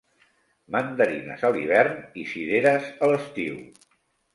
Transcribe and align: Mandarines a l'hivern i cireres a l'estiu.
Mandarines 0.75 1.45
a 1.49 1.53
l'hivern 1.57 2.03
i 2.23 2.27
cireres 2.33 2.93
a 3.09 3.15
l'estiu. 3.15 3.67